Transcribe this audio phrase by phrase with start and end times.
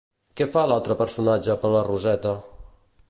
[0.39, 2.33] Què fa l'altre personatge per la Roseta?